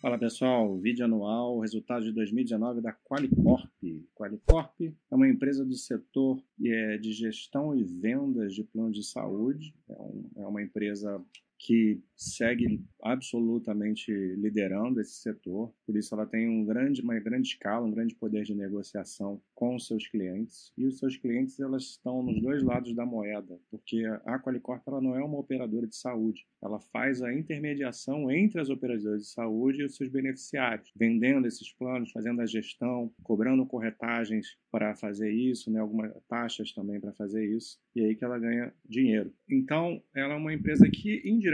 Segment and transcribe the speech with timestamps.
[0.00, 3.68] Fala pessoal, vídeo anual, resultado de 2019 da Qualicorp.
[4.14, 9.74] Qualicorp é uma empresa do setor é, de gestão e vendas de planos de saúde.
[9.90, 11.22] É, é uma empresa
[11.60, 17.86] que segue absolutamente liderando esse setor, por isso ela tem um grande, uma grande escala,
[17.86, 22.22] um grande poder de negociação com os seus clientes, e os seus clientes elas estão
[22.22, 26.46] nos dois lados da moeda, porque a Qualicorp ela não é uma operadora de saúde,
[26.62, 31.72] ela faz a intermediação entre as operadoras de saúde e os seus beneficiários, vendendo esses
[31.74, 37.44] planos, fazendo a gestão, cobrando corretagens para fazer isso, né, algumas taxas também para fazer
[37.46, 39.32] isso, e aí que ela ganha dinheiro.
[39.48, 41.49] Então, ela é uma empresa que indiretamente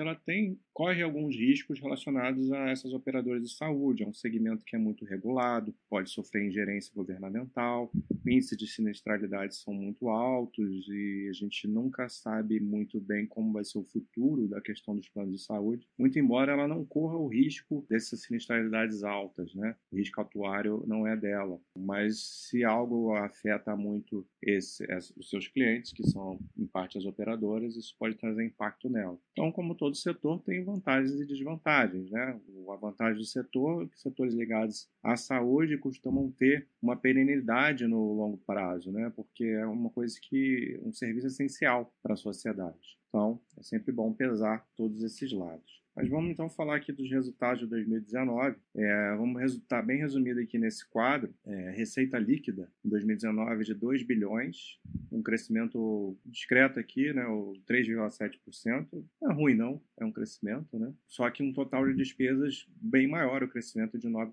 [0.00, 4.02] ela tem corre alguns riscos relacionados a essas operadoras de saúde.
[4.02, 7.90] É um segmento que é muito regulado, pode sofrer ingerência governamental,
[8.26, 13.64] índices de sinistralidade são muito altos e a gente nunca sabe muito bem como vai
[13.64, 17.28] ser o futuro da questão dos planos de saúde, muito embora ela não corra o
[17.28, 19.74] risco dessas sinistralidades altas, né?
[19.90, 24.84] O risco atuário não é dela, mas se algo afeta muito esse,
[25.16, 29.18] os seus clientes, que são em parte as operadoras, isso pode trazer impacto nela.
[29.32, 32.10] Então, como todo setor, tem vantagens e desvantagens.
[32.10, 32.40] Né?
[32.70, 38.14] A vantagem do setor é que setores ligados à saúde costumam ter uma perenidade no
[38.14, 39.12] longo prazo, né?
[39.14, 42.98] porque é uma coisa que um serviço essencial para a sociedade.
[43.08, 45.85] Então, é sempre bom pesar todos esses lados.
[45.96, 48.56] Mas vamos então falar aqui dos resultados de 2019.
[48.74, 51.34] É, vamos estar bem resumido aqui nesse quadro.
[51.46, 54.78] É, receita líquida em 2019 de 2 bilhões,
[55.10, 59.04] um crescimento discreto aqui, né, o 3,7%.
[59.22, 60.92] Não é ruim não, é um crescimento, né?
[61.08, 64.32] Só que um total de despesas bem maior, o crescimento de 9%,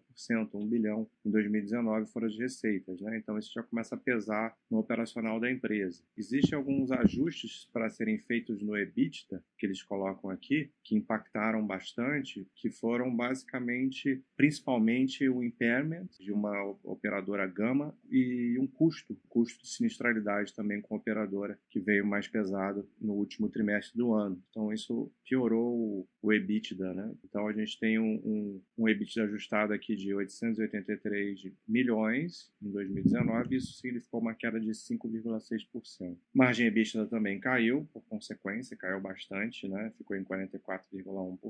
[0.53, 3.17] 1 bilhão em 2019 foram as receitas, né?
[3.17, 6.03] Então isso já começa a pesar no operacional da empresa.
[6.17, 12.47] Existem alguns ajustes para serem feitos no EBITDA, que eles colocam aqui, que impactaram bastante,
[12.55, 19.69] que foram basicamente, principalmente o impairment de uma operadora gama e um custo, custo de
[19.69, 24.41] sinistralidade também com a operadora, que veio mais pesado no último trimestre do ano.
[24.49, 27.13] Então isso piorou o EBITDA, né?
[27.23, 33.55] Então a gente tem um, um, um EBITDA ajustado aqui de 883 milhões em 2019,
[33.55, 36.17] isso significou uma queda de 5,6%.
[36.33, 39.91] Margem EBITDA também caiu, por consequência, caiu bastante, né?
[39.97, 41.42] Ficou em 44,1%.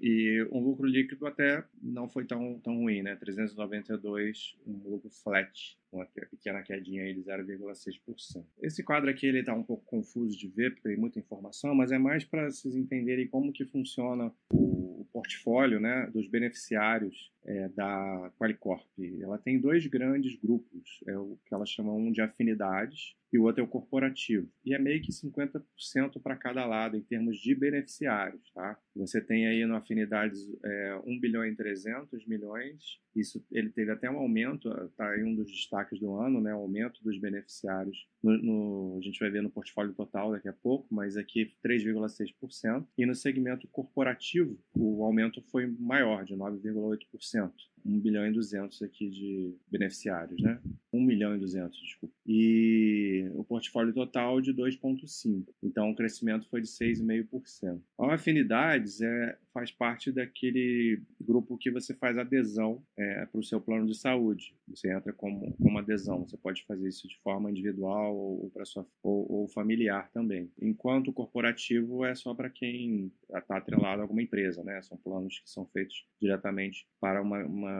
[0.00, 3.16] E um lucro líquido até não foi tão, tão ruim, né?
[3.16, 8.44] 392, um lucro flat, uma pequena quedinha aí de 0,6%.
[8.60, 11.90] Esse quadro aqui ele está um pouco confuso de ver, porque tem muita informação, mas
[11.90, 18.30] é mais para vocês entenderem como que funciona o portfólio né, dos beneficiários é, da
[18.38, 18.86] Qualicorp.
[19.20, 23.44] Ela tem dois grandes grupos, é o que ela chama um de afinidades e o
[23.44, 24.48] outro é o corporativo.
[24.64, 28.52] E é meio que 50% para cada lado em termos de beneficiários.
[28.52, 28.78] Tá?
[28.94, 34.10] Você tem aí no afinidades é, 1 bilhão e 300 milhões, isso ele teve até
[34.10, 38.06] um aumento, está aí um dos destaques do ano, né, o aumento dos beneficiários.
[38.22, 42.86] No, no, a gente vai ver no portfólio total daqui a pouco, mas aqui 3,6%.
[42.96, 47.31] E no segmento corporativo, o aumento foi maior, de 9,8%.
[47.34, 47.71] 100%.
[47.84, 50.60] 1 bilhão e 200 aqui de beneficiários, né?
[50.92, 52.14] 1 milhão e 200, desculpa.
[52.26, 55.46] E o portfólio total de 2,5.
[55.62, 57.80] Então o crescimento foi de 6,5%.
[57.98, 63.60] A afinidades é, faz parte daquele grupo que você faz adesão é, para o seu
[63.60, 64.54] plano de saúde.
[64.68, 66.26] Você entra como, como adesão.
[66.26, 70.50] Você pode fazer isso de forma individual ou, para sua, ou, ou, familiar também.
[70.60, 74.80] Enquanto o corporativo é só para quem está atrelado a alguma empresa, né?
[74.82, 77.71] São planos que são feitos diretamente para uma, uma,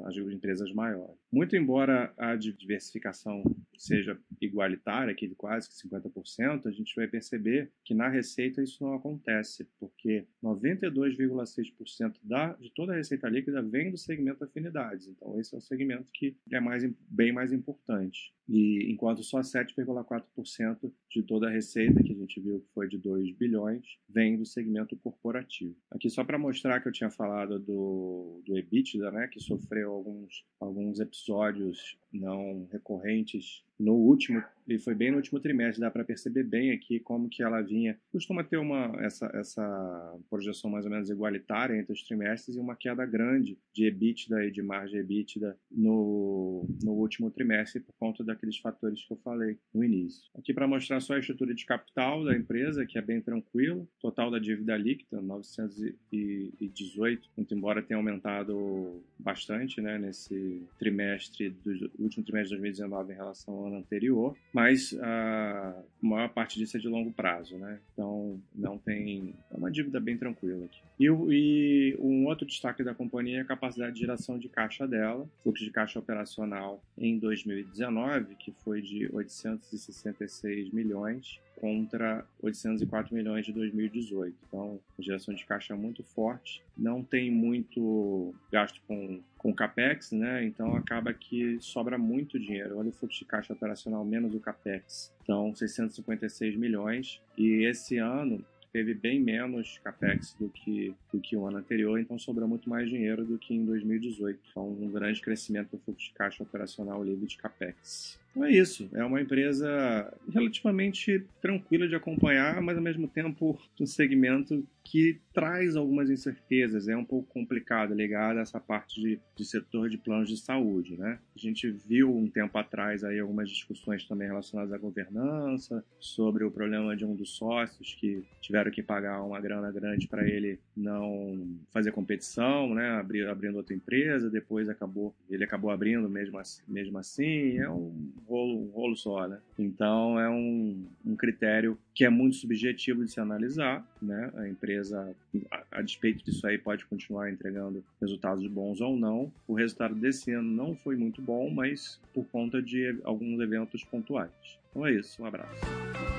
[0.00, 1.16] as empresas maiores.
[1.32, 3.42] Muito embora a diversificação
[3.80, 8.84] seja igualitária, aqui de quase que 50%, a gente vai perceber que na receita isso
[8.84, 15.06] não acontece, porque 92,6% da, de toda a receita líquida vem do segmento afinidades.
[15.08, 18.34] Então, esse é o segmento que é mais, bem mais importante.
[18.46, 22.98] E enquanto só 7,4% de toda a receita, que a gente viu que foi de
[22.98, 25.74] 2 bilhões, vem do segmento corporativo.
[25.90, 30.44] Aqui só para mostrar que eu tinha falado do, do EBITDA, né, que sofreu alguns,
[30.58, 34.44] alguns episódios não recorrentes no último,
[34.74, 37.98] e foi bem no último trimestre, dá para perceber bem aqui como que ela vinha.
[38.12, 42.76] Costuma ter uma essa, essa projeção mais ou menos igualitária entre os trimestres e uma
[42.76, 48.58] queda grande de EBITDA e de margem EBITDA no, no último trimestre por conta daqueles
[48.58, 50.28] fatores que eu falei no início.
[50.34, 53.88] Aqui para mostrar só a estrutura de capital da empresa, que é bem tranquilo.
[54.00, 62.24] Total da dívida líquida, 918, muito embora tenha aumentado bastante né, nesse trimestre, do último
[62.24, 66.86] trimestre de 2019 em relação ao ano anterior, mas a maior parte disso é de
[66.86, 67.80] longo prazo, né?
[67.94, 70.82] Então não tem uma dívida bem tranquila aqui.
[70.98, 75.26] E, e, um outro destaque da companhia é a capacidade de geração de caixa dela,
[75.42, 83.52] fluxo de caixa operacional em 2019, que foi de 866 milhões contra 804 milhões de
[83.52, 84.34] 2018.
[84.48, 90.44] Então, geração de caixa é muito forte, não tem muito gasto com, com capex, né?
[90.44, 92.78] Então acaba que sobra muito dinheiro.
[92.78, 95.12] Olha o fluxo de caixa operacional menos o capex.
[95.22, 97.20] Então, 656 milhões.
[97.36, 98.42] E esse ano
[98.72, 102.88] teve bem menos capex do que, do que o ano anterior, então sobrou muito mais
[102.88, 104.38] dinheiro do que em 2018.
[104.50, 108.18] Então, um grande crescimento do fluxo de caixa operacional livre de capex.
[108.30, 108.88] Então é isso.
[108.92, 115.76] É uma empresa relativamente tranquila de acompanhar, mas ao mesmo tempo um segmento que traz
[115.76, 116.88] algumas incertezas.
[116.88, 120.96] É um pouco complicado ligado a essa parte de, de setor de planos de saúde,
[120.96, 121.18] né?
[121.36, 126.50] A gente viu um tempo atrás aí algumas discussões também relacionadas à governança, sobre o
[126.50, 131.56] problema de um dos sócios que tiveram que pagar uma grana grande para ele não
[131.70, 132.90] fazer competição, né?
[132.90, 136.62] Abrir, abrindo outra empresa, depois acabou ele acabou abrindo mesmo assim.
[136.66, 137.58] Mesmo assim.
[137.58, 139.38] É um um rolo só, né?
[139.58, 144.30] Então é um, um critério que é muito subjetivo de se analisar, né?
[144.36, 145.14] A empresa,
[145.50, 149.32] a, a despeito disso aí, pode continuar entregando resultados bons ou não.
[149.46, 154.30] O resultado desse ano não foi muito bom, mas por conta de alguns eventos pontuais.
[154.70, 156.09] Então é isso, um abraço.